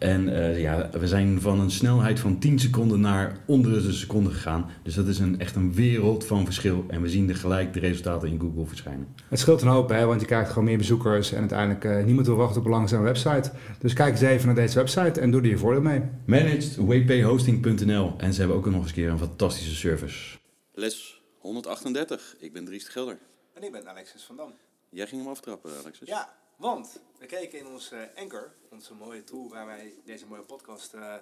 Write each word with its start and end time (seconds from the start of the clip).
en 0.00 0.28
uh, 0.28 0.60
ja, 0.60 0.90
we 0.90 1.06
zijn 1.06 1.40
van 1.40 1.60
een 1.60 1.70
snelheid 1.70 2.20
van 2.20 2.38
10 2.38 2.58
seconden 2.58 3.00
naar 3.00 3.36
onder 3.46 3.82
de 3.82 3.92
seconde 3.92 4.30
gegaan. 4.30 4.70
Dus 4.82 4.94
dat 4.94 5.06
is 5.06 5.18
een, 5.18 5.40
echt 5.40 5.56
een 5.56 5.74
wereld 5.74 6.26
van 6.26 6.44
verschil. 6.44 6.84
En 6.88 7.02
we 7.02 7.08
zien 7.08 7.28
er 7.28 7.36
gelijk 7.36 7.72
de 7.72 7.80
resultaten 7.80 8.28
in 8.28 8.40
Google 8.40 8.66
verschijnen. 8.66 9.14
Het 9.28 9.38
scheelt 9.38 9.62
een 9.62 9.68
hoop, 9.68 9.88
hè, 9.88 10.04
want 10.04 10.20
je 10.20 10.26
krijgt 10.26 10.48
gewoon 10.48 10.64
meer 10.64 10.76
bezoekers. 10.76 11.32
En 11.32 11.38
uiteindelijk 11.38 11.84
uh, 11.84 12.04
niemand 12.04 12.26
wil 12.26 12.36
wachten 12.36 12.60
op 12.60 12.64
een 12.64 12.70
langzame 12.70 13.04
website. 13.04 13.50
Dus 13.78 13.92
kijk 13.92 14.12
eens 14.12 14.20
even 14.20 14.46
naar 14.46 14.54
deze 14.54 14.78
website 14.78 15.20
en 15.20 15.30
doe 15.30 15.40
er 15.40 15.48
je 15.48 15.58
voordeel 15.58 15.82
mee. 15.82 16.02
ManagedWPHosting.nl 16.24 18.14
En 18.16 18.32
ze 18.32 18.38
hebben 18.38 18.58
ook 18.58 18.66
nog 18.66 18.74
eens 18.74 18.86
een 18.86 18.94
keer 18.94 19.10
een 19.10 19.18
fantastische 19.18 19.74
service. 19.74 20.38
Les 20.74 21.22
138. 21.38 22.36
Ik 22.38 22.52
ben 22.52 22.64
Dries 22.64 22.84
de 22.84 22.90
Gelder. 22.90 23.18
En 23.54 23.62
ik 23.62 23.72
ben 23.72 23.88
Alexis 23.88 24.22
van 24.22 24.36
Dam. 24.36 24.52
Jij 24.90 25.06
ging 25.06 25.22
hem 25.22 25.30
aftrappen, 25.30 25.70
Alexis? 25.82 26.08
Ja, 26.08 26.34
want 26.60 27.00
we 27.18 27.26
keken 27.26 27.58
in 27.58 27.66
ons 27.66 27.92
uh, 27.92 28.00
Anchor, 28.16 28.52
onze 28.70 28.94
mooie 28.94 29.24
tool 29.24 29.48
waar 29.48 29.66
wij 29.66 29.94
deze 30.04 30.26
mooie 30.26 30.42
podcast 30.42 30.94
uh, 30.94 31.14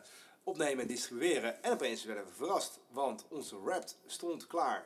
opnemen 0.43 0.83
en 0.83 0.89
distribueren. 0.89 1.63
En 1.63 1.73
opeens 1.73 2.05
werden 2.05 2.25
we 2.25 2.33
verrast, 2.33 2.81
want 2.89 3.25
onze 3.29 3.63
Wrapped 3.63 3.97
stond 4.07 4.47
klaar. 4.47 4.81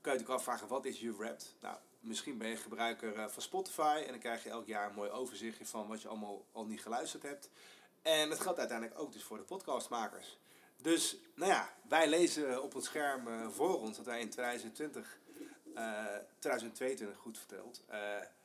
Kun 0.00 0.12
je 0.12 0.18
natuurlijk 0.18 0.38
afvragen, 0.38 0.68
wat 0.68 0.84
is 0.84 1.00
je 1.00 1.16
Wrapped? 1.16 1.54
Nou, 1.60 1.76
misschien 2.00 2.38
ben 2.38 2.48
je 2.48 2.56
gebruiker 2.56 3.16
uh, 3.16 3.26
van 3.26 3.42
Spotify 3.42 4.02
en 4.04 4.10
dan 4.10 4.18
krijg 4.18 4.44
je 4.44 4.50
elk 4.50 4.66
jaar 4.66 4.88
een 4.88 4.94
mooi 4.94 5.10
overzichtje 5.10 5.66
van 5.66 5.88
wat 5.88 6.02
je 6.02 6.08
allemaal 6.08 6.44
al 6.52 6.66
niet 6.66 6.82
geluisterd 6.82 7.22
hebt. 7.22 7.50
En 8.02 8.28
dat 8.28 8.40
geldt 8.40 8.58
uiteindelijk 8.58 9.00
ook 9.00 9.12
dus 9.12 9.22
voor 9.22 9.38
de 9.38 9.44
podcastmakers. 9.44 10.38
Dus, 10.76 11.16
nou 11.34 11.50
ja, 11.50 11.74
wij 11.88 12.08
lezen 12.08 12.62
op 12.62 12.74
het 12.74 12.84
scherm 12.84 13.50
voor 13.50 13.80
ons 13.80 13.96
dat 13.96 14.06
wij 14.06 14.20
in 14.20 14.30
2020, 14.30 15.18
2022 16.38 17.16
goed 17.16 17.38
verteld, 17.38 17.84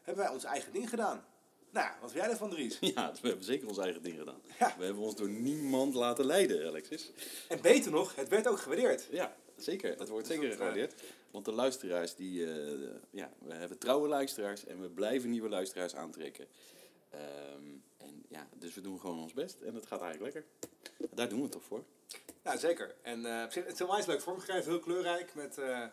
hebben 0.02 0.24
wij 0.24 0.34
ons 0.34 0.44
eigen 0.44 0.74
ding 0.74 0.90
gedaan. 0.90 1.26
Nou, 1.70 1.90
wat 2.02 2.12
vind 2.12 2.24
jij 2.24 2.32
ervan, 2.32 2.50
Dries? 2.50 2.78
Ja, 2.96 3.12
we 3.22 3.28
hebben 3.28 3.46
zeker 3.46 3.68
ons 3.68 3.78
eigen 3.78 4.02
ding 4.02 4.18
gedaan. 4.18 4.42
Ja. 4.60 4.76
We 4.78 4.86
hebben 4.86 5.04
ons 5.04 5.16
door 5.16 5.30
niemand 5.30 5.94
laten 5.94 6.26
leiden, 6.26 6.68
Alexis. 6.68 7.12
En 7.48 7.62
beter 7.62 7.92
nog, 7.92 8.16
het 8.16 8.30
werd 8.30 8.48
ook 8.48 8.60
gewaardeerd. 8.60 9.08
Ja, 9.12 9.36
zeker. 9.58 10.00
Het 10.00 10.10
wordt 10.10 10.28
zeker 10.28 10.52
gewaardeerd. 10.52 10.94
Want 11.32 11.46
de 11.46 11.52
luisteraars, 11.52 12.16
die, 12.16 12.40
uh, 12.40 12.90
ja, 13.10 13.32
we 13.40 13.54
hebben 13.54 13.78
trouwe 13.78 14.08
luisteraars 14.08 14.66
en 14.66 14.82
we 14.82 14.90
blijven 14.90 15.30
nieuwe 15.30 15.50
luisteraars 15.50 15.96
aantrekken. 15.96 16.48
Um, 17.14 17.84
en 17.98 18.26
ja, 18.30 18.48
dus 18.56 18.74
we 18.74 18.82
doen 18.82 19.00
gewoon 19.00 19.20
ons 19.20 19.34
best 19.34 19.62
en 19.62 19.76
het 19.76 19.86
gaat 19.86 20.02
eigenlijk 20.02 20.34
lekker. 20.34 20.52
Daar 21.14 21.30
doen 21.30 21.38
we 21.38 21.44
het 21.44 21.52
toch 21.52 21.64
voor? 21.64 21.84
Nou, 22.44 22.58
zeker. 22.58 22.96
En 23.02 23.20
uh, 23.20 23.42
het 23.42 23.74
is 23.74 23.80
een 23.80 24.04
leuk 24.06 24.22
vormgegeven, 24.22 24.72
heel 24.72 24.80
kleurrijk 24.80 25.36
met... 25.36 25.58
Uh, 25.58 25.86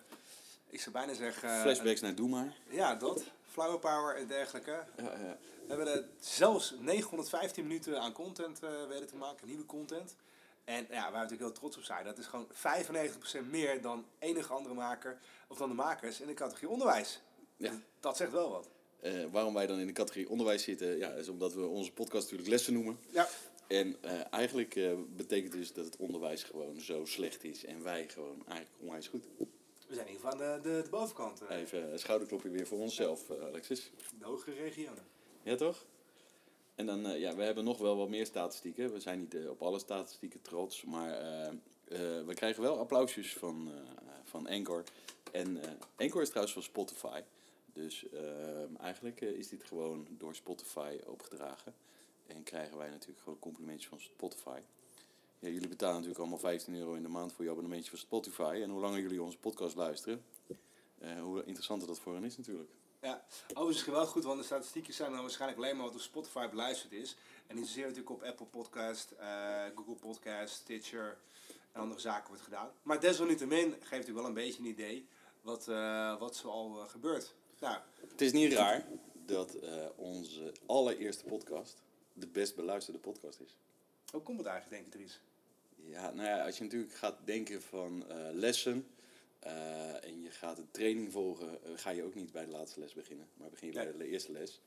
ik 0.75 0.81
zou 0.81 0.95
bijna 0.95 1.15
zeggen... 1.15 1.61
Flashbacks 1.61 2.01
naar 2.01 2.15
Doe 2.15 2.29
Maar. 2.29 2.57
Ja, 2.71 2.95
dat. 2.95 3.23
Flower 3.47 3.79
Power 3.79 4.17
en 4.17 4.27
dergelijke. 4.27 4.85
Ja, 4.97 5.03
ja. 5.03 5.37
We 5.67 5.75
hebben 5.75 5.87
er 5.87 6.05
zelfs 6.21 6.75
915 6.81 7.67
minuten 7.67 8.01
aan 8.01 8.13
content 8.13 8.63
uh, 8.65 8.71
weten 8.89 9.07
te 9.07 9.17
maken, 9.17 9.47
nieuwe 9.47 9.67
content. 9.67 10.17
En 10.65 10.87
ja, 10.91 11.03
waar 11.03 11.11
we 11.11 11.17
natuurlijk 11.17 11.41
heel 11.41 11.53
trots 11.53 11.77
op 11.77 11.83
zijn, 11.83 12.05
dat 12.05 12.19
is 12.19 12.27
gewoon 12.27 12.49
95% 13.47 13.51
meer 13.51 13.83
dan 13.83 14.05
enige 14.19 14.53
andere 14.53 14.75
maker, 14.75 15.19
of 15.49 15.59
dan 15.59 15.69
de 15.69 15.75
makers 15.75 16.21
in 16.21 16.27
de 16.27 16.35
categorie 16.35 16.69
onderwijs. 16.69 17.21
Ja. 17.57 17.73
Dat 18.01 18.17
zegt 18.17 18.33
wel 18.33 18.51
wat. 18.51 18.69
Uh, 19.03 19.25
waarom 19.31 19.55
wij 19.55 19.67
dan 19.67 19.79
in 19.79 19.87
de 19.87 19.93
categorie 19.93 20.29
onderwijs 20.29 20.63
zitten, 20.63 20.99
ja, 20.99 21.11
is 21.11 21.29
omdat 21.29 21.55
we 21.55 21.67
onze 21.67 21.93
podcast 21.93 22.23
natuurlijk 22.23 22.51
lessen 22.51 22.73
noemen. 22.73 22.99
Ja. 23.11 23.29
En 23.67 23.97
uh, 24.05 24.11
eigenlijk 24.31 24.75
uh, 24.75 24.93
betekent 25.17 25.53
dus 25.53 25.73
dat 25.73 25.85
het 25.85 25.97
onderwijs 25.97 26.43
gewoon 26.43 26.81
zo 26.81 27.05
slecht 27.05 27.45
is 27.45 27.65
en 27.65 27.83
wij 27.83 28.09
gewoon 28.09 28.43
eigenlijk 28.47 28.81
onwijs 28.81 29.09
goed. 29.09 29.25
We 29.95 30.01
zijn 30.01 30.13
in 30.13 30.17
ieder 30.17 30.31
geval 30.31 30.47
aan 30.47 30.63
de, 30.63 30.69
de, 30.69 30.83
de 30.83 30.89
bovenkant. 30.91 31.41
Even 31.49 31.93
een 31.93 31.99
schouderklopje 31.99 32.49
weer 32.49 32.67
voor 32.67 32.79
onszelf, 32.79 33.31
Alexis. 33.31 33.91
De 34.19 34.25
hogere 34.25 34.57
regionen. 34.57 35.07
Ja, 35.43 35.57
toch? 35.57 35.87
En 36.75 36.87
dan, 36.87 37.07
uh, 37.07 37.19
ja, 37.19 37.35
we 37.35 37.43
hebben 37.43 37.65
nog 37.65 37.79
wel 37.79 37.97
wat 37.97 38.09
meer 38.09 38.27
statistieken. 38.27 38.93
We 38.93 39.01
zijn 39.01 39.19
niet 39.19 39.49
op 39.49 39.63
alle 39.63 39.79
statistieken 39.79 40.43
trots, 40.43 40.85
maar 40.85 41.11
we 42.27 42.35
krijgen 42.35 42.63
wel 42.63 42.79
applausjes 42.79 43.33
van, 43.33 43.71
van 44.25 44.47
Anchor. 44.47 44.85
En 45.33 45.61
Anchor 45.97 46.23
is 46.23 46.29
trouwens 46.29 46.55
van 46.55 46.63
Spotify. 46.63 47.21
Dus 47.73 48.09
ehm, 48.09 48.77
eigenlijk 48.81 49.21
is 49.21 49.49
dit 49.49 49.65
gewoon 49.65 50.07
door 50.11 50.35
Spotify 50.35 50.99
opgedragen. 51.07 51.75
En 52.27 52.43
krijgen 52.43 52.77
wij 52.77 52.89
natuurlijk 52.89 53.21
gewoon 53.21 53.39
complimentjes 53.39 53.89
van 53.89 54.01
Spotify. 54.01 54.61
Ja, 55.45 55.51
jullie 55.51 55.69
betalen 55.69 55.95
natuurlijk 55.95 56.21
allemaal 56.21 56.39
15 56.39 56.75
euro 56.75 56.95
in 56.95 57.03
de 57.03 57.09
maand 57.09 57.33
voor 57.33 57.45
je 57.45 57.51
abonnementje 57.51 57.91
van 57.91 57.99
Spotify. 57.99 58.61
En 58.63 58.71
hoe 58.71 58.81
langer 58.81 59.01
jullie 59.01 59.23
onze 59.23 59.39
podcast 59.39 59.77
luisteren, 59.77 60.25
hoe 61.21 61.45
interessanter 61.45 61.89
dat 61.89 61.99
voor 61.99 62.15
hen 62.15 62.25
is 62.25 62.37
natuurlijk. 62.37 62.71
Ja, 63.01 63.25
overigens 63.55 63.85
wel 63.85 64.07
goed, 64.07 64.25
want 64.25 64.39
de 64.39 64.45
statistieken 64.45 64.95
zijn 64.95 65.11
dan 65.13 65.21
waarschijnlijk 65.21 65.61
alleen 65.61 65.77
maar 65.77 65.87
wat 65.87 65.95
op 65.95 66.01
Spotify 66.01 66.49
beluisterd 66.49 66.93
is. 66.93 67.17
En 67.47 67.57
niet 67.57 67.67
zozeer 67.67 67.83
natuurlijk 67.83 68.11
op 68.11 68.23
Apple 68.23 68.47
Podcast, 68.47 69.13
uh, 69.21 69.65
Google 69.75 69.95
Podcast, 69.95 70.55
Stitcher 70.55 71.19
en 71.73 71.81
andere 71.81 72.01
zaken 72.01 72.29
wordt 72.29 72.43
gedaan. 72.43 72.71
Maar 72.83 73.01
desalniettemin 73.01 73.71
geeft 73.71 73.91
natuurlijk 73.91 74.17
wel 74.17 74.27
een 74.27 74.35
beetje 74.35 74.63
een 74.63 74.69
idee 74.69 75.09
wat, 75.41 75.69
uh, 75.69 76.19
wat 76.19 76.37
zoal 76.37 76.83
uh, 76.83 76.89
gebeurt. 76.89 77.35
Nou, 77.61 77.79
het 78.11 78.21
is 78.21 78.33
niet 78.33 78.53
raar 78.53 78.87
dat 79.27 79.57
onze 79.97 80.53
allereerste 80.67 81.25
podcast 81.25 81.83
de 82.13 82.27
best 82.27 82.57
beluisterde 82.57 82.99
podcast 82.99 83.41
is. 83.41 83.57
Hoe 84.11 84.23
komt 84.23 84.39
het 84.39 84.47
eigenlijk, 84.47 84.83
denk 84.83 84.95
ik, 84.95 85.01
Dries? 85.01 85.21
Ja, 85.87 86.11
nou 86.11 86.29
ja, 86.29 86.45
als 86.45 86.59
je 86.59 86.65
natuurlijk 86.65 86.95
gaat 86.95 87.19
denken 87.25 87.63
van 87.63 88.05
lessen 88.33 88.87
uh, 89.47 90.05
en 90.05 90.23
je 90.23 90.31
gaat 90.31 90.59
een 90.59 90.71
training 90.71 91.13
volgen, 91.13 91.49
uh, 91.49 91.73
ga 91.77 91.91
je 91.91 92.03
ook 92.03 92.15
niet 92.15 92.33
bij 92.33 92.45
de 92.45 92.51
laatste 92.51 92.81
les 92.81 92.93
beginnen, 92.93 93.27
maar 93.35 93.51
begin 93.51 93.69
je 93.69 93.75
bij 93.75 93.93
de 93.97 94.09
eerste 94.09 94.33
les. 94.33 94.61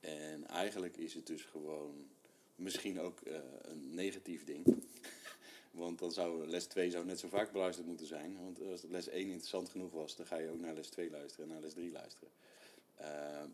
En 0.00 0.46
eigenlijk 0.46 0.96
is 0.96 1.14
het 1.14 1.26
dus 1.26 1.42
gewoon 1.42 2.06
misschien 2.54 3.00
ook 3.00 3.20
een 3.62 3.94
negatief 3.94 4.44
ding. 4.44 4.64
Want 5.70 5.98
dan 5.98 6.12
zou 6.12 6.46
les 6.46 6.64
2 6.64 6.90
zou 6.90 7.04
net 7.04 7.18
zo 7.18 7.28
vaak 7.28 7.52
beluisterd 7.52 7.86
moeten 7.86 8.06
zijn. 8.06 8.36
Want 8.42 8.60
als 8.70 8.82
les 8.88 9.08
1 9.08 9.26
interessant 9.26 9.68
genoeg 9.68 9.92
was, 9.92 10.16
dan 10.16 10.26
ga 10.26 10.36
je 10.36 10.50
ook 10.50 10.60
naar 10.60 10.74
les 10.74 10.88
2 10.88 11.10
luisteren 11.10 11.46
en 11.46 11.52
naar 11.52 11.62
les 11.62 11.72
3 11.72 11.92
luisteren. 11.92 12.30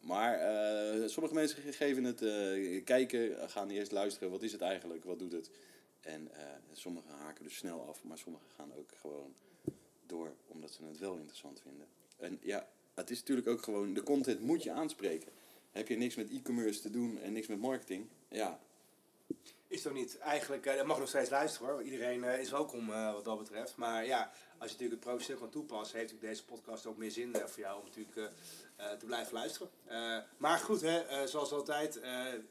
maar 0.00 0.40
sommige 1.08 1.34
mensen 1.34 1.72
geven 1.72 2.04
het 2.04 2.18
kijken, 2.84 3.50
gaan 3.50 3.70
eerst 3.70 3.92
luisteren, 3.92 4.30
wat 4.30 4.42
is 4.42 4.52
het 4.52 4.60
eigenlijk, 4.60 5.04
wat 5.04 5.18
doet 5.18 5.32
het. 5.32 5.50
En 6.00 6.30
sommigen 6.72 7.10
haken 7.10 7.44
dus 7.44 7.56
snel 7.56 7.86
af, 7.88 8.04
maar 8.04 8.18
sommigen 8.18 8.48
gaan 8.56 8.72
ook 8.74 8.90
gewoon 9.00 9.34
door 10.06 10.34
omdat 10.46 10.70
ze 10.70 10.84
het 10.84 10.98
wel 10.98 11.16
interessant 11.16 11.60
vinden. 11.60 11.86
En 12.16 12.38
ja, 12.42 12.68
het 12.94 13.10
is 13.10 13.18
natuurlijk 13.18 13.48
ook 13.48 13.62
gewoon, 13.62 13.94
de 13.94 14.02
content 14.02 14.40
moet 14.40 14.62
je 14.62 14.72
aanspreken. 14.72 15.32
Heb 15.70 15.88
je 15.88 15.96
niks 15.96 16.14
met 16.14 16.30
e-commerce 16.30 16.80
te 16.80 16.90
doen 16.90 17.18
en 17.18 17.32
niks 17.32 17.46
met 17.46 17.60
marketing, 17.60 18.06
ja. 18.28 18.60
Is 19.66 19.82
toch 19.82 19.92
niet? 19.92 20.18
Eigenlijk, 20.18 20.66
uh, 20.66 20.76
dat 20.76 20.86
mag 20.86 20.98
nog 20.98 21.08
steeds 21.08 21.30
luisteren 21.30 21.72
hoor. 21.72 21.82
Iedereen 21.82 22.22
uh, 22.22 22.38
is 22.38 22.50
welkom 22.50 22.86
wat 22.86 23.24
dat 23.24 23.38
betreft. 23.38 23.76
Maar 23.76 24.06
ja, 24.06 24.30
als 24.58 24.70
je 24.70 24.76
natuurlijk 24.76 24.90
het 24.90 25.00
professioneel 25.00 25.40
kan 25.40 25.50
toepassen, 25.50 25.98
heeft 25.98 26.20
deze 26.20 26.44
podcast 26.44 26.86
ook 26.86 26.96
meer 26.96 27.10
zin 27.10 27.36
voor 27.36 27.62
jou 27.62 27.80
om 27.80 27.86
natuurlijk 27.86 28.32
te 28.98 29.06
blijven 29.06 29.32
luisteren. 29.32 29.70
maar 30.36 30.58
goed, 30.58 30.80
hè, 30.80 31.26
zoals 31.26 31.52
altijd, 31.52 32.00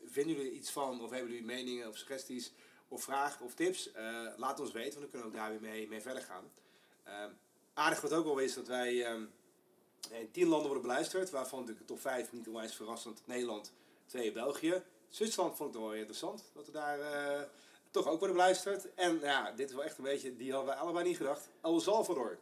vinden 0.06 0.36
jullie 0.36 0.52
iets 0.52 0.70
van 0.70 1.02
of 1.02 1.10
hebben 1.10 1.30
jullie 1.30 1.46
meningen 1.46 1.88
of 1.88 1.98
suggesties 1.98 2.52
of 2.88 3.04
vragen 3.04 3.46
of 3.46 3.54
tips? 3.54 3.90
laat 4.38 4.60
ons 4.60 4.72
weten, 4.72 5.00
want 5.00 5.02
dan 5.02 5.10
kunnen 5.10 5.32
we 5.32 5.38
ook 5.38 5.44
daar 5.44 5.60
weer 5.60 5.70
mee, 5.70 5.88
mee 5.88 6.02
verder 6.02 6.24
gaan. 6.24 6.52
aardig 7.74 8.02
wat 8.02 8.14
ook 8.14 8.26
wel 8.26 8.38
is 8.38 8.54
dat 8.54 8.68
wij 8.68 9.06
in 10.12 10.32
tien 10.32 10.48
landen 10.48 10.68
worden 10.68 10.88
beluisterd, 10.88 11.30
waarvan 11.30 11.66
de 11.66 11.86
top 11.86 12.00
5 12.00 12.32
niet 12.32 12.48
onwijs 12.48 12.76
verrassend 12.76 13.22
Nederland, 13.26 13.72
twee 14.06 14.32
België. 14.32 14.84
Zwitserland 15.10 15.56
vond 15.56 15.76
ik 15.76 15.82
wel 15.82 15.94
interessant, 15.94 16.44
dat 16.54 16.66
we 16.66 16.72
daar 16.72 17.00
uh, 17.00 17.42
toch 17.92 18.08
ook 18.08 18.20
worden 18.20 18.36
beluisterd. 18.36 18.94
En 18.94 19.20
ja, 19.20 19.52
dit 19.52 19.70
is 19.70 19.76
wel 19.76 19.84
echt 19.84 19.98
een 19.98 20.04
beetje, 20.04 20.36
die 20.36 20.52
hadden 20.52 20.70
wij 20.70 20.80
allebei 20.80 21.08
niet 21.08 21.18
gedacht. 21.18 21.50
El 21.62 21.80
Salvador. 21.80 22.38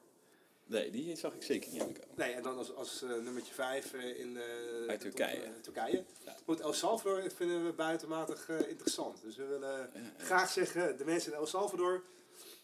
Nee, 0.68 0.92
die 0.92 1.16
zag 1.16 1.34
ik 1.34 1.44
zeker 1.44 1.72
niet 1.72 1.82
aankomen. 1.82 2.10
Nee, 2.16 2.34
en 2.34 2.44
dan 2.44 2.58
als, 2.58 2.74
als 2.76 3.02
eh, 3.02 3.10
nummertje 3.10 3.54
5 3.54 3.94
in 3.94 4.38
eh, 4.38 4.44
Uit 4.44 4.88
top, 4.88 5.00
Turkije. 5.00 5.42
eh, 5.42 5.50
Turkije. 5.62 6.04
Ja. 6.26 6.36
Goed, 6.46 6.60
El 6.60 6.74
Salvador 6.74 7.32
vinden 7.36 7.66
we 7.66 7.74
buitenmatig 7.74 8.50
interessant. 8.50 9.22
Dus 9.22 9.36
we 9.36 9.46
willen 9.46 9.90
graag 10.18 10.50
zeggen, 10.52 10.98
de 10.98 11.06
mensen 11.06 11.32
in 11.32 11.38
El 11.38 11.46
Salvador, 11.46 12.04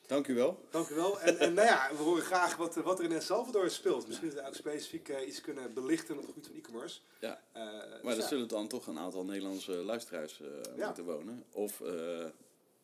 Dank 0.07 0.27
u 0.27 0.35
wel. 0.35 0.65
dank 0.69 0.89
u 0.89 0.95
wel. 0.95 1.19
En, 1.21 1.37
en 1.39 1.53
nou 1.53 1.67
ja, 1.67 1.89
we 1.91 2.03
horen 2.03 2.23
graag 2.23 2.55
wat, 2.55 2.75
wat 2.75 2.99
er 2.99 3.05
in 3.05 3.11
El 3.11 3.21
Salvador 3.21 3.69
speelt. 3.69 4.07
Misschien 4.07 4.29
dat 4.29 4.37
we 4.41 4.47
ook 4.47 4.55
specifiek 4.55 5.09
iets 5.27 5.41
kunnen 5.41 5.73
belichten 5.73 6.17
op 6.17 6.21
het 6.21 6.29
gebied 6.31 6.45
van 6.47 6.55
e-commerce. 6.55 6.99
Ja. 7.19 7.41
Dus 7.53 8.01
Maar 8.03 8.13
er 8.13 8.19
ja. 8.19 8.27
zullen 8.27 8.47
dan 8.47 8.67
toch 8.67 8.87
een 8.87 8.99
aantal 8.99 9.25
Nederlandse 9.25 9.71
luisteraars 9.71 10.41
moeten 10.77 11.03
wonen. 11.03 11.43
Of 11.51 11.81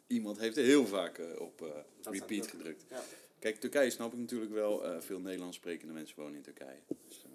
iemand 0.07 0.37
heeft 0.39 0.57
er 0.57 0.63
heel 0.63 0.85
vaak 0.87 1.21
op 1.37 1.83
repeat 2.03 2.47
gedrukt. 2.47 2.83
Ja. 2.89 3.03
Kijk, 3.39 3.55
Turkije 3.59 3.89
snap 3.89 4.13
ik 4.13 4.19
natuurlijk 4.19 4.51
wel. 4.51 4.85
eh, 4.85 5.01
veel 5.01 5.19
Nederlands 5.19 5.57
sprekende 5.57 5.93
mensen 5.93 6.19
wonen 6.19 6.35
in 6.35 6.41
Turkije. 6.41 6.79
Dus, 7.07 7.23
eh, 7.23 7.29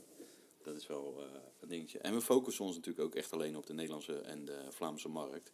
dat 0.63 0.77
is 0.77 0.87
wel 0.87 1.15
eh, 1.19 1.41
een 1.61 1.69
dingetje. 1.69 1.99
En 1.99 2.15
we 2.15 2.21
focussen 2.21 2.65
ons 2.65 2.77
natuurlijk 2.77 3.05
ook 3.07 3.15
echt 3.15 3.33
alleen 3.33 3.57
op 3.57 3.67
de 3.67 3.73
Nederlandse 3.75 4.19
en 4.21 4.45
de 4.45 4.67
Vlaamse 4.69 5.09
markt. 5.09 5.53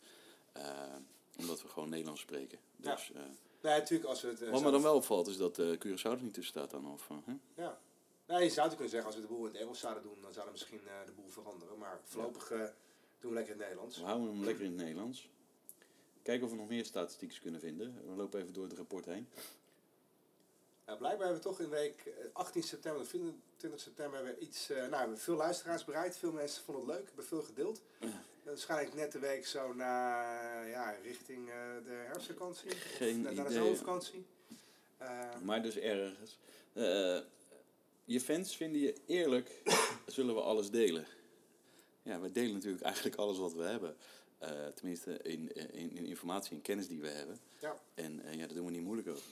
Omdat 1.39 1.63
we 1.63 1.69
gewoon 1.69 1.89
Nederlands 1.89 2.21
spreken. 2.21 2.59
Ja. 2.77 2.95
Dus, 2.95 3.13
eh, 3.13 3.23
Nee, 3.63 3.79
natuurlijk 3.79 4.09
als 4.09 4.21
we 4.21 4.29
het... 4.29 4.49
wat 4.49 4.63
me 4.63 4.71
dan 4.71 4.83
wel 4.83 4.95
opvalt 4.95 5.27
is 5.27 5.37
dat 5.37 5.59
eh 5.59 5.67
Curaçao 5.73 6.03
er 6.11 6.23
niet 6.23 6.35
tussen 6.35 6.53
staat 6.55 6.71
dan. 6.71 6.93
Of, 6.93 7.09
hè? 7.25 7.33
Ja. 7.63 7.79
Nou, 8.27 8.43
je 8.43 8.49
zou 8.51 8.67
het 8.67 8.75
kunnen 8.77 8.91
zeggen, 8.91 9.07
als 9.11 9.15
we 9.21 9.27
de 9.27 9.35
boel 9.35 9.47
in 9.47 9.53
het 9.53 9.61
Engels 9.63 9.79
zouden 9.81 10.03
doen, 10.03 10.23
dan 10.23 10.33
zou 10.33 10.47
er 10.47 10.53
misschien 10.53 10.81
de 11.07 11.13
boel 11.13 11.29
veranderen. 11.29 11.79
Maar 11.79 12.01
voorlopig 12.05 12.49
doen 13.19 13.31
we 13.31 13.37
lekker 13.37 13.55
in 13.55 13.59
het 13.61 13.69
Nederlands. 13.69 13.99
We 13.99 14.05
houden 14.05 14.29
hem 14.29 14.45
lekker 14.45 14.65
in 14.65 14.71
het 14.71 14.81
Nederlands. 14.81 15.29
Kijken 16.23 16.45
of 16.45 16.51
we 16.51 16.57
nog 16.57 16.69
meer 16.69 16.85
statistieken 16.85 17.41
kunnen 17.41 17.61
vinden. 17.61 17.95
We 18.07 18.15
lopen 18.17 18.41
even 18.41 18.53
door 18.53 18.65
het 18.65 18.73
rapport 18.77 19.05
heen. 19.05 19.29
Nou, 20.89 21.01
blijkbaar 21.01 21.27
hebben 21.27 21.43
we 21.45 21.49
toch 21.49 21.61
in 21.61 21.69
week 21.69 22.03
eh, 22.07 22.13
18 22.33 22.63
september 22.63 23.01
of 23.03 23.09
24 23.09 23.81
september 23.81 24.17
hebben 24.17 24.35
we 24.35 24.41
iets, 24.41 24.71
eh, 24.71 24.77
nou, 24.77 24.91
we 24.91 24.97
hebben 24.97 25.19
veel 25.19 25.37
luisteraars 25.37 25.85
bereikt. 25.85 26.17
Veel 26.17 26.33
mensen 26.33 26.65
vonden 26.65 26.87
het 26.87 26.97
leuk, 26.97 27.07
hebben 27.07 27.25
veel 27.25 27.43
gedeeld. 27.43 27.81
Ja. 28.01 28.07
Dat 28.07 28.55
waarschijnlijk 28.55 28.95
net 28.95 29.13
de 29.13 29.19
week 29.19 29.47
zo 29.47 29.73
na, 29.75 30.23
ja, 30.63 30.91
richting 31.03 31.49
eh, 31.49 31.55
de 31.85 31.91
herfstvakantie. 32.07 32.71
Geen 32.71 33.17
of 33.19 33.23
net 33.23 33.35
na 33.35 33.43
de 33.45 33.53
zomervakantie. 33.53 34.27
Eh, 34.99 35.41
Maar 35.43 35.63
dus 35.63 35.77
ergens. 35.77 36.39
eh, 36.73 37.19
je 38.05 38.21
fans 38.21 38.57
vinden 38.57 38.81
je 38.81 38.95
eerlijk, 39.07 39.63
zullen 40.07 40.35
we 40.35 40.41
alles 40.41 40.71
delen. 40.71 41.07
Ja, 42.03 42.21
we 42.21 42.33
delen 42.33 42.53
natuurlijk 42.55 42.83
eigenlijk 42.83 43.17
alles 43.17 43.39
wat 43.39 43.53
we 43.53 43.63
hebben. 43.63 43.97
Eh, 44.39 44.67
tenminste, 44.67 45.19
in, 45.23 45.53
in, 45.73 45.97
in 45.97 46.07
informatie 46.07 46.57
en 46.57 46.63
kennis 46.63 46.89
die 46.89 47.01
we 47.01 47.09
hebben. 47.09 47.39
ja. 47.61 47.77
En 47.95 48.21
eh, 48.25 48.33
ja, 48.33 48.47
daar 48.47 48.55
doen 48.55 48.65
we 48.67 48.71
niet 48.71 48.83
moeilijk 48.83 49.09
over. 49.09 49.23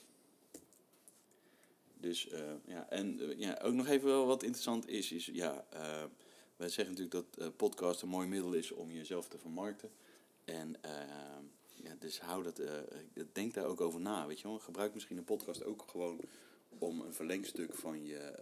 Dus 2.00 2.28
eh, 2.28 2.40
ja, 2.64 2.88
en 2.90 3.20
eh, 3.20 3.38
ja, 3.38 3.58
ook 3.62 3.74
nog 3.74 3.86
even 3.86 4.08
wel 4.08 4.26
wat 4.26 4.42
interessant 4.42 4.88
is, 4.88 5.12
is 5.12 5.26
ja, 5.26 5.66
eh, 5.70 6.04
wij 6.56 6.68
zeggen 6.68 6.94
natuurlijk 6.94 7.26
dat 7.36 7.56
podcast 7.56 8.02
een 8.02 8.08
mooi 8.08 8.28
middel 8.28 8.52
is 8.52 8.72
om 8.72 8.90
jezelf 8.90 9.28
te 9.28 9.38
vermarkten. 9.38 9.90
En 10.44 10.76
ja, 11.74 11.96
dus 11.98 12.20
hou 12.20 12.42
dat, 12.42 12.60
denk 13.32 13.54
daar 13.54 13.64
ook 13.64 13.80
over 13.80 14.00
na, 14.00 14.26
weet 14.26 14.40
je 14.40 14.48
wel. 14.48 14.58
Gebruik 14.58 14.94
misschien 14.94 15.16
een 15.16 15.24
podcast 15.24 15.64
ook 15.64 15.84
gewoon 15.90 16.20
om 16.78 17.00
een 17.00 17.14
verlengstuk 17.14 17.74
van 17.74 18.04
je 18.04 18.34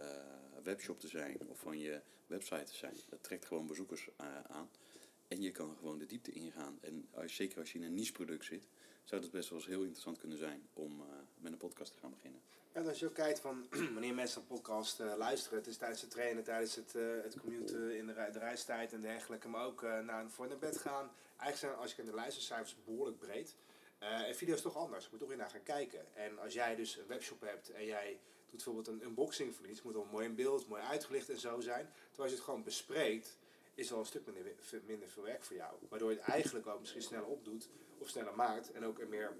webshop 0.63 0.99
te 0.99 1.07
zijn 1.07 1.37
of 1.47 1.59
van 1.59 1.79
je 1.79 2.01
website 2.27 2.63
te 2.63 2.75
zijn. 2.75 2.93
Dat 3.09 3.23
trekt 3.23 3.45
gewoon 3.45 3.67
bezoekers 3.67 4.09
aan. 4.47 4.69
En 5.27 5.41
je 5.41 5.51
kan 5.51 5.75
gewoon 5.77 5.97
de 5.97 6.05
diepte 6.05 6.31
ingaan. 6.31 6.77
En 6.81 7.07
als, 7.13 7.35
zeker 7.35 7.59
als 7.59 7.71
je 7.71 7.79
in 7.79 7.85
een 7.85 7.93
niche 7.93 8.11
product 8.11 8.45
zit, 8.45 8.67
zou 9.05 9.21
het 9.21 9.31
best 9.31 9.49
wel 9.49 9.59
eens 9.59 9.67
heel 9.67 9.81
interessant 9.81 10.17
kunnen 10.19 10.37
zijn 10.37 10.67
om 10.73 11.01
eh, 11.01 11.07
met 11.37 11.51
een 11.51 11.57
podcast 11.57 11.91
te 11.91 11.97
gaan 11.99 12.09
beginnen. 12.09 12.41
En 12.71 12.87
als 12.87 12.99
je 12.99 13.05
ook 13.05 13.13
kijkt 13.13 13.39
van 13.39 13.67
wanneer 13.93 14.13
mensen 14.13 14.41
een 14.41 14.47
podcast 14.47 14.99
eh, 14.99 15.13
luisteren, 15.17 15.57
het 15.57 15.67
is 15.67 15.77
tijdens 15.77 16.01
het 16.01 16.11
trainen, 16.11 16.43
tijdens 16.43 16.75
het, 16.75 16.95
eh, 16.95 17.03
het 17.23 17.39
commuten 17.39 17.97
in 17.97 18.05
de, 18.07 18.13
rei- 18.13 18.31
de 18.31 18.39
reistijd 18.39 18.93
en 18.93 19.01
dergelijke, 19.01 19.47
maar 19.47 19.65
ook 19.65 19.81
naar, 19.81 20.29
voor 20.29 20.47
naar 20.47 20.57
bed 20.57 20.77
gaan. 20.77 21.11
Eigenlijk 21.37 21.57
zijn, 21.57 21.75
als 21.75 21.89
je 21.89 21.95
kijkt 21.95 22.03
naar 22.09 22.15
de 22.19 22.21
luistercijfers, 22.21 22.75
behoorlijk 22.85 23.19
breed. 23.19 23.55
En 23.99 24.35
video 24.35 24.53
is 24.53 24.61
toch 24.61 24.75
anders, 24.77 25.03
je 25.03 25.09
moet 25.11 25.19
toch 25.19 25.29
weer 25.29 25.37
naar 25.37 25.49
gaan 25.49 25.63
kijken. 25.63 26.15
En 26.15 26.39
als 26.39 26.53
jij 26.53 26.75
dus 26.75 26.97
een 26.97 27.07
webshop 27.07 27.41
hebt 27.41 27.71
en 27.71 27.85
jij 27.85 28.19
doet 28.49 28.63
bijvoorbeeld 28.63 28.87
een 28.87 29.03
unboxing 29.03 29.55
van 29.55 29.65
iets, 29.65 29.81
moet 29.81 29.93
dan 29.93 30.07
mooi 30.11 30.25
in 30.25 30.35
beeld, 30.35 30.67
mooi 30.67 30.81
uitgelicht 30.81 31.29
en 31.29 31.39
zo 31.39 31.59
zijn. 31.59 31.85
Terwijl 31.85 32.21
als 32.21 32.29
je 32.29 32.35
het 32.35 32.43
gewoon 32.45 32.63
bespreekt, 32.63 33.37
is 33.75 33.91
al 33.91 33.99
een 33.99 34.05
stuk 34.05 34.25
minder, 34.85 35.09
veel 35.09 35.23
werk 35.23 35.43
voor 35.43 35.55
jou. 35.55 35.75
Waardoor 35.89 36.11
je 36.11 36.17
het 36.17 36.27
eigenlijk 36.27 36.67
ook 36.67 36.79
misschien 36.79 37.01
sneller 37.01 37.27
opdoet 37.27 37.69
of 37.97 38.09
sneller 38.09 38.35
maakt 38.35 38.71
en 38.71 38.85
ook 38.85 38.99
er 38.99 39.07
meer 39.07 39.37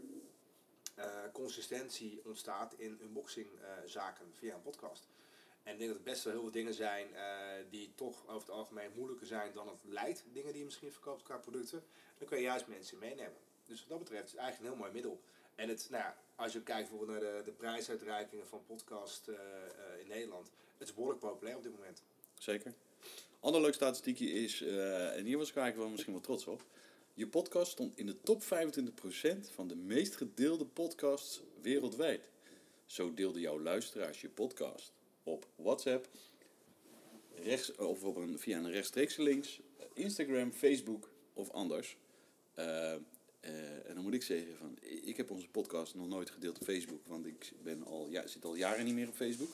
eh, 0.95 1.07
consistentie 1.33 2.21
ontstaat 2.25 2.73
in 2.77 2.99
unboxing 3.01 3.47
eh, 3.61 3.69
zaken 3.85 4.25
via 4.33 4.55
een 4.55 4.61
podcast. 4.61 5.07
En 5.63 5.73
ik 5.73 5.77
denk 5.77 5.89
dat 5.89 5.99
het 5.99 6.11
best 6.11 6.23
wel 6.23 6.33
heel 6.33 6.41
veel 6.41 6.51
dingen 6.51 6.73
zijn 6.73 7.15
eh, 7.15 7.23
die 7.69 7.91
toch 7.95 8.27
over 8.27 8.47
het 8.47 8.49
algemeen 8.49 8.91
moeilijker 8.95 9.27
zijn 9.27 9.53
dan 9.53 9.67
het 9.67 9.77
lijkt. 9.83 10.23
Dingen 10.31 10.49
die 10.49 10.59
je 10.59 10.65
misschien 10.65 10.91
verkoopt 10.91 11.23
qua 11.23 11.37
producten. 11.37 11.83
Dan 12.17 12.27
kun 12.27 12.37
je 12.37 12.43
juist 12.43 12.67
mensen 12.67 12.97
meenemen. 12.97 13.37
Dus 13.65 13.79
wat 13.79 13.89
dat 13.89 13.99
betreft 13.99 14.27
is 14.27 14.35
eigenlijk 14.35 14.59
een 14.59 14.77
heel 14.77 14.83
mooi 14.83 14.93
middel. 14.93 15.21
En 15.55 15.69
het, 15.69 15.87
nou 15.89 16.03
ja, 16.03 16.17
als 16.35 16.53
je 16.53 16.63
kijkt 16.63 16.89
bijvoorbeeld 16.89 17.21
naar 17.21 17.43
de, 17.43 17.51
prijsuitreikingen 17.51 18.47
van 18.47 18.65
podcast 18.65 19.27
in 19.99 20.07
Nederland. 20.07 20.51
Het 20.77 20.87
is 20.87 20.93
behoorlijk 20.93 21.19
populair 21.19 21.55
op 21.55 21.63
dit 21.63 21.71
moment. 21.71 22.03
Zeker. 22.39 22.73
Ander 23.45 23.61
leuk 23.61 23.73
statistiekje 23.73 24.31
is, 24.31 24.61
eh, 24.61 25.17
en 25.17 25.25
hier 25.25 25.37
was 25.37 25.49
ik 25.49 25.55
eigenlijk 25.55 25.77
wel 25.77 25.89
misschien 25.89 26.13
wel 26.13 26.21
trots 26.21 26.47
op. 26.47 26.65
Je 27.13 27.27
podcast 27.27 27.71
stond 27.71 27.97
in 27.97 28.05
de 28.05 28.21
top 28.21 28.43
25% 28.43 29.49
van 29.49 29.67
de 29.67 29.75
meest 29.75 30.15
gedeelde 30.15 30.65
podcasts 30.65 31.41
wereldwijd. 31.61 32.29
Zo 32.85 33.13
deelden 33.13 33.41
jouw 33.41 33.59
luisteraars 33.59 34.21
je 34.21 34.29
podcast 34.29 34.93
op 35.23 35.47
WhatsApp, 35.55 36.07
rechts, 37.43 37.75
of 37.75 37.99
via 38.35 38.57
een 38.57 38.71
rechtstreekse 38.71 39.21
links, 39.21 39.59
Instagram, 39.93 40.51
Facebook 40.51 41.09
of 41.33 41.49
anders. 41.49 41.97
Eh, 42.53 42.93
eh, 42.93 42.99
en 43.89 43.93
dan 43.93 44.03
moet 44.03 44.13
ik 44.13 44.23
zeggen, 44.23 44.57
van, 44.57 44.77
ik 44.81 45.17
heb 45.17 45.31
onze 45.31 45.47
podcast 45.47 45.95
nog 45.95 46.07
nooit 46.07 46.29
gedeeld 46.29 46.59
op 46.59 46.63
Facebook, 46.63 47.07
want 47.07 47.25
ik 47.25 47.51
ben 47.63 47.83
al, 47.83 48.07
ja, 48.09 48.27
zit 48.27 48.45
al 48.45 48.55
jaren 48.55 48.85
niet 48.85 48.95
meer 48.95 49.07
op 49.07 49.15
Facebook. 49.15 49.49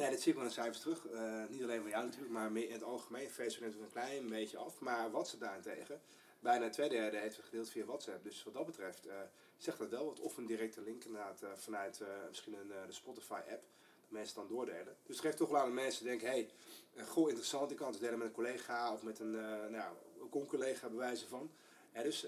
Nee, 0.00 0.10
dat 0.10 0.20
zie 0.20 0.28
ik 0.28 0.34
wel 0.38 0.42
in 0.42 0.48
de 0.54 0.60
cijfers 0.60 0.80
terug. 0.80 1.06
Eh, 1.06 1.42
niet 1.48 1.62
alleen 1.62 1.80
van 1.80 1.90
jou 1.90 2.04
natuurlijk, 2.04 2.32
maar 2.32 2.52
meer 2.52 2.66
in 2.66 2.72
het 2.72 2.82
algemeen. 2.82 3.30
Facebook 3.30 3.60
neemt 3.60 3.74
het 3.74 3.82
een 3.82 3.90
klein 3.90 4.28
beetje 4.28 4.56
af. 4.58 4.80
Maar 4.80 5.10
WhatsApp 5.10 5.42
daarentegen, 5.42 6.00
bijna 6.40 6.64
een 6.64 6.70
tweederde 6.70 7.16
heeft 7.16 7.36
het 7.36 7.44
gedeeld 7.44 7.70
via 7.70 7.84
WhatsApp. 7.84 8.24
Dus 8.24 8.42
wat 8.44 8.54
dat 8.54 8.66
betreft 8.66 9.06
eh, 9.06 9.14
zegt 9.56 9.78
dat 9.78 9.88
wel 9.88 10.04
wat. 10.04 10.20
Of 10.20 10.36
een 10.36 10.46
directe 10.46 10.82
link 10.82 11.04
inderdaad 11.04 11.42
eh, 11.42 11.48
vanuit 11.54 12.00
misschien 12.28 12.54
een, 12.54 12.68
de 12.86 12.92
Spotify-app. 12.92 13.62
Dat 14.00 14.10
mensen 14.10 14.34
dan 14.34 14.48
doordelen. 14.48 14.96
Dus 15.06 15.16
het 15.16 15.24
geeft 15.24 15.36
toch 15.36 15.48
wel 15.48 15.60
aan 15.60 15.66
dat 15.66 15.74
mensen 15.74 16.04
denken, 16.04 16.28
hé, 16.28 16.48
hey, 16.94 17.04
goh, 17.06 17.28
interessant. 17.28 17.70
Ik 17.70 17.76
kan 17.76 17.90
het 17.90 18.00
delen 18.00 18.18
met 18.18 18.26
een 18.26 18.34
collega 18.34 18.92
of 18.92 19.02
met 19.02 19.18
een, 19.18 19.30
nou, 19.70 19.94
een 20.20 20.28
con-collega 20.30 20.88
bij 20.88 20.98
wijze 20.98 21.28
van. 21.28 21.50
Ja, 21.92 22.02
dus 22.02 22.26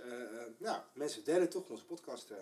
nou, 0.59 0.81
mensen 0.95 1.25
delen 1.25 1.49
toch 1.49 1.69
onze 1.69 1.85
podcast. 1.85 2.33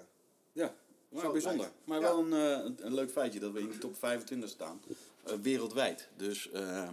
Ja, 0.53 0.75
maar 1.09 1.23
Zo 1.23 1.33
bijzonder. 1.33 1.71
Maar 1.85 2.01
Ja. 2.01 2.05
wel 2.05 2.19
een, 2.19 2.33
een, 2.33 2.87
een 2.87 2.95
leuk 2.95 3.11
feitje 3.11 3.41
dat 3.41 3.53
we 3.53 3.61
in 3.61 3.69
de 3.69 3.79
top 3.79 3.97
25 3.97 4.49
staan. 4.49 4.81
Eh, 5.25 5.35
wereldwijd. 5.35 6.09
Dus 6.17 6.51
eh, 6.51 6.87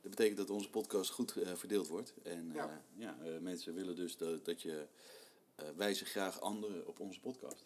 dat 0.00 0.10
betekent 0.10 0.36
dat 0.36 0.50
onze 0.50 0.70
podcast 0.70 1.10
goed 1.10 1.36
eh, 1.36 1.54
verdeeld 1.54 1.88
wordt. 1.88 2.14
En 2.22 2.50
Ja. 2.54 2.82
ja, 2.96 3.16
mensen 3.40 3.74
willen 3.74 3.96
dus 3.96 4.16
dat, 4.16 4.44
dat 4.44 4.62
je 4.62 4.86
wijzen 5.76 6.06
graag 6.06 6.40
anderen 6.40 6.86
op 6.86 7.00
onze 7.00 7.20
podcast. 7.20 7.64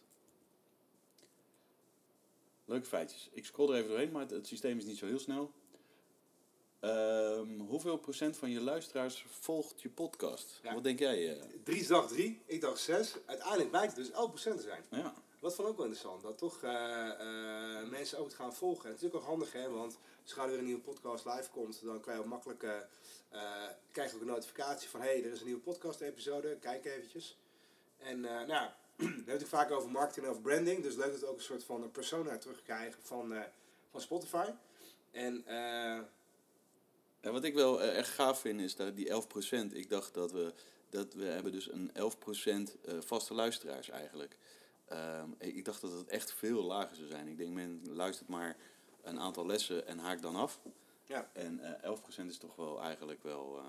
Leuke 2.64 2.86
feitjes. 2.86 3.28
Ik 3.32 3.44
scroll 3.44 3.68
er 3.70 3.76
even 3.76 3.88
doorheen, 3.88 4.10
maar 4.10 4.22
het, 4.22 4.30
het 4.30 4.46
systeem 4.46 4.78
is 4.78 4.84
niet 4.84 4.98
zo 4.98 5.06
heel 5.06 5.18
snel. 5.18 5.52
Ehm, 6.80 7.58
hoeveel 7.58 7.96
procent 7.96 8.36
van 8.36 8.50
je 8.50 8.60
luisteraars 8.60 9.25
volgt 9.28 9.82
je 9.82 9.88
podcast? 9.88 10.60
Ja. 10.62 10.75
Wat 10.75 10.84
denk 10.84 10.98
jij? 10.98 11.36
eh? 11.38 11.44
Dries 11.64 11.86
dacht 11.86 12.08
drie, 12.08 12.42
ik 12.46 12.60
dacht 12.60 12.80
zes. 12.80 13.14
Uiteindelijk 13.26 13.70
blijkt 13.70 13.96
het 13.96 14.06
dus 14.06 14.14
11% 14.14 14.56
te 14.56 14.62
zijn. 14.62 14.84
ja. 14.90 15.14
Wat 15.38 15.54
vond 15.54 15.68
ik 15.68 15.72
ook 15.72 15.78
wel 15.78 15.86
interessant, 15.86 16.22
dat 16.22 16.38
toch 16.38 16.62
eh, 16.62 17.10
eh, 17.10 17.88
mensen 17.88 18.18
ook 18.18 18.32
gaan 18.32 18.54
volgen. 18.54 18.84
En 18.84 18.90
het 18.90 18.96
is 18.96 19.02
natuurlijk 19.02 19.22
ook 19.22 19.30
handig, 19.30 19.52
hè, 19.52 19.70
want 19.70 19.98
als 20.22 20.36
er 20.36 20.48
weer 20.48 20.58
een 20.58 20.64
nieuwe 20.64 20.80
podcast 20.80 21.24
live 21.24 21.50
komt, 21.50 21.84
dan 21.84 22.00
kan 22.00 22.14
je 22.14 22.20
ook 22.20 22.26
makkelijk 22.26 22.62
eh, 22.62 23.68
krijg 23.90 24.14
ook 24.14 24.20
een 24.20 24.26
notificatie 24.26 24.88
van 24.88 25.00
hé, 25.00 25.06
hey, 25.06 25.24
er 25.24 25.32
is 25.32 25.40
een 25.40 25.46
nieuwe 25.46 25.60
podcast 25.60 26.00
episode, 26.00 26.56
kijk 26.60 26.84
eventjes. 26.84 27.38
En 27.96 28.20
nou, 28.20 28.46
we 28.96 29.04
hebben 29.04 29.38
het 29.38 29.48
vaak 29.48 29.70
over 29.70 29.90
marketing 29.90 30.24
en 30.24 30.30
over 30.30 30.42
branding, 30.42 30.82
dus 30.82 30.96
leuk 30.96 31.10
dat 31.10 31.20
we 31.20 31.26
ook 31.26 31.36
een 31.36 31.42
soort 31.42 31.64
van 31.64 31.82
een 31.82 31.90
persona 31.90 32.38
terugkrijgen 32.38 33.02
van, 33.02 33.34
van 33.90 34.00
Spotify. 34.00 34.50
En 35.10 35.44
wat 37.20 37.44
ik 37.44 37.54
wel 37.54 37.82
echt 37.82 38.08
gaaf 38.08 38.40
vind 38.40 38.60
is 38.60 38.76
dat 38.76 38.96
die 38.96 39.08
11%, 39.08 39.72
ik 39.72 39.88
dacht 39.88 40.14
dat 40.14 40.32
we, 40.32 40.52
dat 40.90 41.14
we 41.14 41.24
hebben 41.24 41.52
dus 41.52 41.70
een 41.70 41.90
11% 41.90 41.94
eh, 41.94 42.94
vaste 43.00 43.34
luisteraars 43.34 43.88
eigenlijk. 43.88 44.36
Ehm, 44.86 45.30
ik 45.38 45.64
dacht 45.64 45.80
dat 45.80 45.92
het 45.92 46.08
echt 46.08 46.32
veel 46.32 46.62
lager 46.62 46.96
zou 46.96 47.08
zijn. 47.08 47.28
Ik 47.28 47.36
denk 47.36 47.52
men 47.52 47.80
luistert 47.84 48.28
maar 48.28 48.56
een 49.02 49.20
aantal 49.20 49.46
lessen 49.46 49.86
en 49.86 49.98
haakt 49.98 50.22
dan 50.22 50.36
af. 50.36 50.60
ja. 51.04 51.30
En 51.32 51.60
eh 51.60 51.82
11% 51.82 52.30
is 52.30 52.38
toch 52.38 52.56
wel 52.56 52.80
eigenlijk 52.82 53.22
wel, 53.22 53.58
eh, 53.58 53.64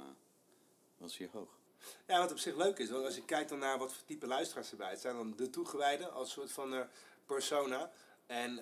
wel 0.97 1.09
zeer 1.09 1.29
hoog. 1.31 1.49
Ja, 2.07 2.19
wat 2.19 2.31
op 2.31 2.37
zich 2.37 2.55
leuk 2.55 2.77
is, 2.77 2.89
want 2.89 3.05
als 3.05 3.15
je 3.15 3.25
kijkt 3.25 3.49
dan 3.49 3.59
naar 3.59 3.77
wat 3.77 3.93
voor 3.93 4.05
type 4.05 4.27
luisteraars 4.27 4.71
erbij 4.71 4.89
het 4.89 4.99
zijn 4.99 5.15
dan 5.15 5.35
de 5.35 5.49
toegewijden 5.49 6.13
als 6.13 6.31
soort 6.31 6.51
van 6.51 6.73
eh, 6.73 6.81
persona. 7.25 7.91
En 8.25 8.55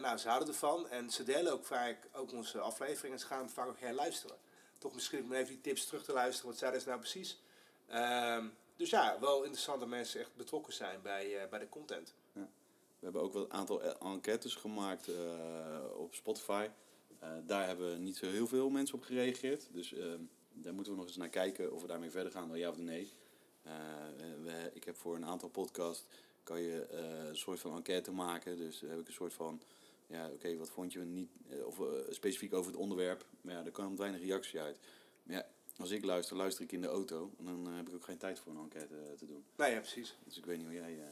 nou, 0.00 0.16
ze 0.16 0.28
houden 0.28 0.48
ervan 0.48 0.88
en 0.88 1.10
ze 1.10 1.22
delen 1.22 1.52
ook 1.52 1.64
vaak 1.64 2.08
ook 2.12 2.32
onze 2.32 2.60
afleveringen. 2.60 3.18
Ze 3.18 3.26
gaan 3.26 3.50
vaak 3.50 3.68
ook 3.68 3.78
gaan 3.78 3.94
luisteren. 3.94 4.36
Toch 4.78 4.94
misschien 4.94 5.24
om 5.24 5.32
even 5.32 5.52
die 5.52 5.60
tips 5.60 5.86
terug 5.86 6.04
te 6.04 6.12
luisteren. 6.12 6.50
Wat 6.50 6.58
zeiden 6.58 6.80
ze 6.80 6.88
nou 6.88 7.00
precies? 7.00 7.40
Ehm, 7.86 8.46
dus 8.76 8.90
ja, 8.90 9.20
wel 9.20 9.42
interessant 9.42 9.80
dat 9.80 9.88
mensen 9.88 10.20
echt 10.20 10.36
betrokken 10.36 10.72
zijn 10.72 11.02
bij, 11.02 11.42
eh, 11.42 11.48
bij 11.48 11.58
de 11.58 11.68
content. 11.68 12.14
We 12.32 13.08
hebben 13.08 13.22
ook 13.22 13.32
wel 13.32 13.44
een 13.44 13.52
aantal 13.52 13.84
e- 13.84 13.94
enquêtes 14.00 14.54
gemaakt 14.54 15.08
eh, 15.08 15.84
op 15.96 16.14
Spotify. 16.14 16.68
Eh, 17.18 17.28
daar 17.46 17.66
hebben 17.66 18.02
niet 18.02 18.16
zo 18.16 18.26
heel 18.26 18.46
veel 18.46 18.70
mensen 18.70 18.94
op 18.94 19.02
gereageerd. 19.02 19.68
Dus 19.72 19.92
ehm, 19.92 20.20
daar 20.52 20.74
moeten 20.74 20.92
we 20.92 20.98
nog 20.98 21.06
eens 21.06 21.16
naar 21.16 21.28
kijken 21.28 21.72
of 21.72 21.80
we 21.80 21.86
daarmee 21.86 22.10
verder 22.10 22.32
gaan, 22.32 22.48
wel 22.48 22.56
ja 22.56 22.68
of 22.68 22.76
nee. 22.76 23.12
Eh, 23.62 23.72
we, 24.42 24.70
ik 24.74 24.84
heb 24.84 24.96
voor 24.96 25.16
een 25.16 25.26
aantal 25.26 25.48
podcasts 25.48 26.04
kan 26.42 26.60
je 26.60 26.86
eh, 26.86 27.28
een 27.28 27.36
soort 27.36 27.60
van 27.60 27.76
enquête 27.76 28.12
maken. 28.12 28.56
Dus 28.56 28.78
dan 28.80 28.90
heb 28.90 29.00
ik 29.00 29.06
een 29.06 29.12
soort 29.12 29.34
van, 29.34 29.62
ja 30.06 30.28
oké, 30.28 30.56
wat 30.56 30.70
vond 30.70 30.92
je 30.92 31.00
niet, 31.00 31.30
eh, 31.50 31.66
of 31.66 31.80
eh, 31.80 31.86
specifiek 32.08 32.54
over 32.54 32.70
het 32.70 32.80
onderwerp. 32.80 33.26
Maar 33.40 33.54
ja, 33.54 33.62
daar 33.62 33.72
kwam 33.72 33.96
weinig 33.96 34.20
reactie 34.20 34.60
uit. 34.60 34.78
Maar 35.22 35.36
ja, 35.36 35.46
als 35.82 35.90
ik 35.90 36.04
luister, 36.04 36.36
luister 36.36 36.64
ik 36.64 36.72
in 36.72 36.80
de 36.80 36.86
auto. 36.88 37.30
En 37.38 37.44
dan 37.44 37.66
eh, 37.68 37.76
heb 37.76 37.88
ik 37.88 37.94
ook 37.94 38.04
geen 38.04 38.18
tijd 38.18 38.38
voor 38.38 38.52
een 38.52 38.58
enquête 38.58 38.96
eh, 38.96 39.12
te 39.16 39.26
doen. 39.26 39.44
Nou 39.56 39.72
ja, 39.72 39.78
precies. 39.78 40.16
Dus 40.24 40.38
ik 40.38 40.44
weet 40.44 40.56
niet 40.56 40.66
hoe 40.66 40.74
jij... 40.74 40.98
eh, 40.98 41.06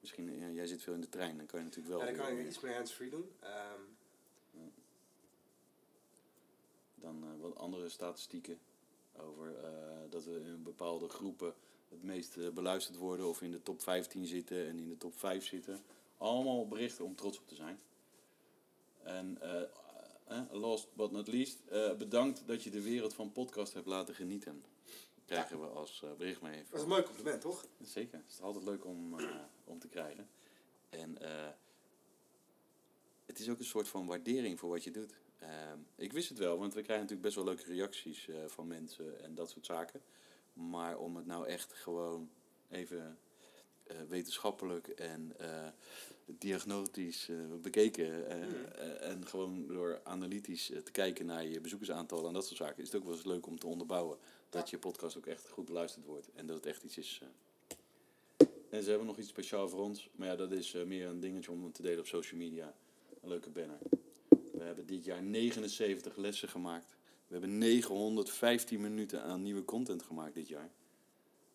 misschien, 0.00 0.54
jij 0.54 0.66
zit 0.66 0.82
veel 0.82 0.94
in 0.94 1.00
de 1.00 1.08
trein, 1.08 1.36
dan 1.36 1.46
kan 1.46 1.58
je 1.58 1.64
natuurlijk 1.64 1.94
wel... 1.94 2.04
Ja, 2.06 2.12
dan 2.12 2.24
kan 2.24 2.36
je 2.36 2.46
iets 2.46 2.60
meer 2.60 2.74
hands-free 2.74 3.10
doen. 3.10 3.30
Ehm, 3.40 3.80
Dan 6.94 7.40
wat 7.40 7.56
andere 7.56 7.88
statistieken 7.88 8.58
over 9.16 9.54
dat 10.10 10.24
we 10.24 10.40
in 10.44 10.62
bepaalde 10.62 11.08
groepen 11.08 11.54
het 11.88 12.02
meest 12.02 12.54
beluisterd 12.54 12.96
worden 12.96 13.28
of 13.28 13.42
in 13.42 13.50
de 13.50 13.62
top 13.62 13.82
15 13.82 14.26
zitten 14.26 14.68
en 14.68 14.78
in 14.78 14.88
de 14.88 14.96
top 14.96 15.18
5 15.18 15.46
zitten. 15.46 15.82
Allemaal 16.16 16.68
berichten 16.68 17.04
om 17.04 17.16
trots 17.16 17.38
op 17.38 17.48
te 17.48 17.54
zijn. 17.54 17.80
En 19.02 19.38
last 20.50 20.88
but 20.94 21.10
not 21.10 21.28
least, 21.28 21.60
eh, 21.68 21.92
bedankt 21.94 22.42
dat 22.46 22.62
je 22.62 22.70
de 22.70 22.82
wereld 22.82 23.14
van 23.14 23.32
podcast 23.32 23.74
hebt 23.74 23.86
laten 23.86 24.14
genieten. 24.14 24.64
Krijgen 25.24 25.60
we 25.60 25.66
als 25.66 26.02
eh, 26.02 26.10
bericht 26.18 26.42
mee. 26.42 26.64
dat 26.64 26.74
is 26.76 26.82
een 26.82 26.88
mooi 26.88 27.02
compliment, 27.02 27.40
toch? 27.40 27.66
Zeker, 27.82 28.18
het 28.18 28.32
is 28.32 28.40
altijd 28.40 28.64
leuk 28.64 28.84
om, 28.84 29.18
eh, 29.18 29.26
om 29.64 29.78
te 29.78 29.88
krijgen. 29.88 30.28
En 30.90 31.16
het 33.26 33.38
is 33.38 33.48
ook 33.48 33.58
een 33.58 33.64
soort 33.64 33.88
van 33.88 34.06
waardering 34.06 34.58
voor 34.58 34.70
wat 34.70 34.84
je 34.84 34.90
doet. 34.90 35.14
Ik 35.96 36.12
wist 36.12 36.28
het 36.28 36.38
wel, 36.38 36.58
want 36.58 36.74
we 36.74 36.82
krijgen 36.82 37.04
natuurlijk 37.04 37.22
best 37.22 37.34
wel 37.34 37.44
leuke 37.44 37.72
reacties 37.72 38.28
van 38.46 38.66
mensen 38.66 39.22
en 39.22 39.34
dat 39.34 39.50
soort 39.50 39.66
zaken. 39.66 40.02
Maar 40.52 40.98
om 40.98 41.16
het 41.16 41.26
nou 41.26 41.46
echt 41.46 41.72
gewoon 41.72 42.30
even 42.68 43.18
wetenschappelijk 44.08 44.88
en 44.88 45.36
diagnostisch 46.38 47.28
eh, 47.28 47.36
bekeken 47.62 48.28
eh, 48.28 48.42
eh, 48.42 49.10
en 49.10 49.26
gewoon 49.26 49.66
door 49.66 50.00
analytisch 50.04 50.66
te 50.84 50.90
kijken 50.92 51.26
naar 51.26 51.46
je 51.46 51.60
bezoekersaantallen 51.60 52.26
en 52.26 52.32
dat 52.32 52.46
soort 52.46 52.56
zaken, 52.56 52.82
is 52.82 52.92
het 52.92 52.96
ook 52.96 53.04
wel 53.06 53.14
eens 53.14 53.24
leuk 53.24 53.46
om 53.46 53.58
te 53.58 53.66
onderbouwen 53.66 54.18
dat 54.50 54.70
je 54.70 54.78
podcast 54.78 55.16
ook 55.16 55.26
echt 55.26 55.48
goed 55.48 55.64
beluisterd 55.64 56.04
wordt 56.06 56.28
en 56.34 56.46
dat 56.46 56.56
het 56.56 56.66
echt 56.66 56.82
iets 56.82 56.98
is. 56.98 57.20
En 58.70 58.82
ze 58.82 58.88
hebben 58.88 59.06
nog 59.06 59.18
iets 59.18 59.28
speciaals 59.28 59.70
voor 59.70 59.80
ons, 59.80 60.08
maar 60.14 60.28
ja, 60.28 60.36
dat 60.36 60.52
is 60.52 60.72
meer 60.72 61.06
een 61.06 61.20
dingetje 61.20 61.50
om 61.50 61.72
te 61.72 61.82
delen 61.82 61.98
op 61.98 62.06
social 62.06 62.40
media. 62.40 62.74
Een 63.22 63.28
leuke 63.28 63.50
banner. 63.50 63.78
We 64.28 64.62
hebben 64.62 64.86
dit 64.86 65.04
jaar 65.04 65.22
79 65.22 66.16
lessen 66.16 66.48
gemaakt. 66.48 66.96
We 67.26 67.32
hebben 67.38 67.58
915 67.58 68.80
minuten 68.80 69.22
aan 69.22 69.42
nieuwe 69.42 69.64
content 69.64 70.02
gemaakt 70.02 70.34
dit 70.34 70.48
jaar. 70.48 70.70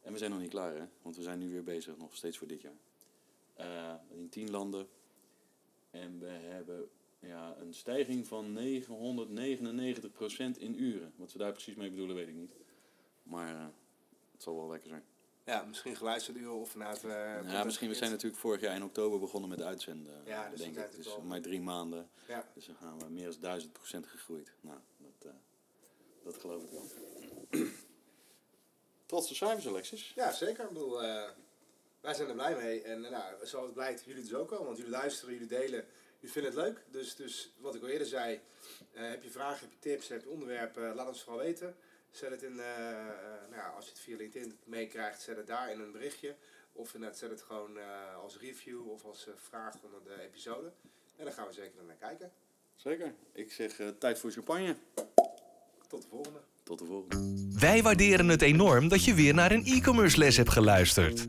En 0.02 0.12
we 0.12 0.18
zijn 0.18 0.32
nog 0.32 0.40
niet 0.40 0.50
klaar, 0.50 0.76
hè? 0.76 0.86
Want 1.02 1.16
we 1.16 1.22
zijn 1.22 1.40
nu 1.40 1.50
weer 1.50 1.64
bezig, 1.64 1.98
nog 1.98 2.16
steeds 2.16 2.38
voor 2.38 2.48
dit 2.48 2.62
jaar. 2.62 2.78
Eh, 3.58 3.94
in 4.10 4.30
10 4.30 4.50
landen. 4.50 4.88
En 5.92 6.20
we 6.20 6.28
hebben 6.28 6.90
ja, 7.20 7.56
een 7.60 7.74
stijging 7.74 8.28
van 8.28 8.58
999% 8.58 8.60
in 10.58 10.82
uren. 10.84 11.14
Wat 11.16 11.32
ze 11.32 11.38
daar 11.38 11.52
precies 11.52 11.76
mee 11.76 11.90
bedoelen, 11.90 12.16
weet 12.16 12.28
ik 12.28 12.34
niet. 12.34 12.52
Maar 13.24 13.56
eh, 13.56 13.66
het 14.32 14.44
zal 14.44 14.56
wel 14.56 14.70
lekker 14.70 14.90
zijn. 14.90 15.04
Ja, 15.46 15.64
misschien 15.64 15.96
geluisterde 15.96 16.40
uur 16.40 16.52
of 16.52 16.70
vanuit... 16.70 17.04
eh, 17.04 17.52
ja, 17.52 17.64
misschien, 17.64 17.90
we 17.90 17.96
zijn 17.96 18.12
natuurlijk 18.12 18.42
vorig 18.42 18.62
jaar 18.62 18.76
in 18.76 18.84
oktober 18.84 19.20
begonnen 19.20 19.50
met 19.50 19.62
uitzenden. 19.62 20.22
Ja, 20.26 20.50
dus 20.50 20.60
denk 20.60 20.78
ik. 20.78 20.90
is 20.90 20.96
Dus 20.96 21.06
wel- 21.06 21.22
maar 21.22 21.42
drie 21.42 21.62
maanden. 21.62 22.10
Ja. 22.28 22.48
Dus 22.54 22.66
dan 22.66 22.76
gaan 22.76 23.00
we 23.00 23.10
meer 23.10 23.32
dan 23.32 23.42
duizend 23.42 23.74
procent 23.74 24.08
gegroeid. 24.08 24.54
Nou, 24.62 24.78
dat, 24.98 25.34
dat 26.24 26.38
geloof 26.38 26.64
ik 26.64 26.70
wel. 26.72 26.88
Trotse 29.06 29.36
cijfers, 29.36 29.68
Alexis. 29.68 30.12
Ja, 30.16 30.32
zeker. 30.32 30.64
Ik 30.64 30.70
bedoel, 30.70 31.02
wij 32.08 32.16
zijn 32.16 32.28
er 32.28 32.36
blij 32.36 32.56
mee. 32.56 32.82
En 32.82 33.06
eh, 33.06 33.12
nou, 33.12 33.24
zoals 33.44 33.66
het 33.66 33.74
blijkt, 33.74 34.04
jullie 34.06 34.24
dus 34.24 34.34
ook 34.34 34.52
al. 34.52 34.66
Want 34.66 34.78
jullie 34.78 34.92
luisteren, 34.92 35.34
jullie 35.34 35.48
delen, 35.48 35.86
jullie 36.20 36.32
vinden 36.32 36.52
het 36.52 36.62
leuk. 36.62 36.84
Dus, 36.92 37.16
dus 37.16 37.54
wat 37.58 37.76
ik 37.76 37.82
al 37.82 37.88
eerder 37.88 38.08
zei, 38.08 38.40
eh, 38.94 39.10
heb 39.10 39.24
je 39.24 39.30
vragen, 39.30 39.60
heb 39.60 39.72
je 39.72 39.90
tips, 39.90 40.08
heb 40.08 40.24
je 40.24 40.30
onderwerpen, 40.30 40.96
laat 40.96 41.08
ons 41.08 41.24
vooral 41.24 41.44
weten. 41.44 41.76
Zet 42.12 42.30
het 42.30 42.44
in, 42.44 42.60
eh, 42.60 42.90
eh, 42.90 43.16
nou 43.50 43.56
ja, 43.56 43.68
als 43.76 43.86
je 43.86 43.92
het 43.92 44.00
via 44.00 44.18
LinkedIn 44.18 44.58
meekrijgt, 44.64 45.22
zet 45.22 45.38
het 45.38 45.48
daar 45.48 45.72
in 45.72 45.80
een 45.80 45.92
berichtje. 45.92 46.36
Of 46.78 46.94
inderdaad, 46.94 47.18
zet 47.18 47.30
het 47.30 47.42
gewoon 47.42 47.78
eh, 47.78 48.24
als 48.24 48.38
review 48.40 48.90
of 48.90 49.06
als 49.06 49.28
eh, 49.28 49.34
vraag 49.50 49.76
onder 49.84 50.00
de 50.04 50.22
episode. 50.22 50.72
En 51.16 51.24
dan 51.26 51.34
gaan 51.34 51.48
we 51.48 51.54
zeker 51.54 51.84
naar 51.88 51.96
kijken. 52.00 52.32
Zeker. 52.76 53.14
Ik 53.34 53.52
zeg 53.52 53.80
eh, 53.80 53.88
tijd 53.88 54.20
voor 54.20 54.32
champagne. 54.32 54.76
Tot 55.88 56.02
de 56.02 56.08
volgende. 56.08 56.40
Tot 56.64 56.80
de 56.80 56.86
volgende. 56.86 57.50
Wij 57.60 57.84
waarderen 57.84 58.28
het 58.28 58.42
enorm 58.42 58.88
dat 58.88 59.04
je 59.04 59.14
weer 59.14 59.34
naar 59.34 59.52
een 59.52 59.66
e-commerce 59.66 60.18
les 60.18 60.38
hebt 60.38 60.52
geluisterd. 60.52 61.26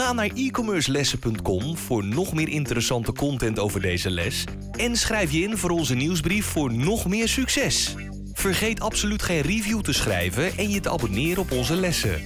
Ga 0.00 0.12
naar 0.12 0.30
e-commercelessen.com 0.34 1.76
voor 1.76 2.04
nog 2.04 2.32
meer 2.32 2.48
interessante 2.48 3.12
content 3.12 3.58
over 3.58 3.80
deze 3.80 4.10
les 4.10 4.44
en 4.72 4.96
schrijf 4.96 5.32
je 5.32 5.40
in 5.40 5.56
voor 5.56 5.70
onze 5.70 5.94
nieuwsbrief 5.94 6.46
voor 6.46 6.72
nog 6.72 7.06
meer 7.06 7.28
succes. 7.28 7.94
Vergeet 8.32 8.80
absoluut 8.80 9.22
geen 9.22 9.40
review 9.40 9.80
te 9.80 9.92
schrijven 9.92 10.56
en 10.56 10.70
je 10.70 10.80
te 10.80 10.90
abonneren 10.90 11.42
op 11.42 11.52
onze 11.52 11.74
lessen. 11.74 12.22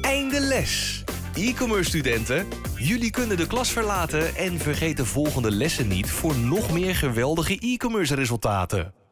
Einde 0.00 0.40
les. 0.40 1.04
E-commerce 1.34 1.88
studenten, 1.88 2.46
jullie 2.76 3.10
kunnen 3.10 3.36
de 3.36 3.46
klas 3.46 3.70
verlaten 3.70 4.36
en 4.36 4.58
vergeet 4.58 4.96
de 4.96 5.04
volgende 5.04 5.50
lessen 5.50 5.88
niet 5.88 6.10
voor 6.10 6.36
nog 6.36 6.72
meer 6.72 6.94
geweldige 6.94 7.58
e-commerce 7.58 8.14
resultaten. 8.14 9.03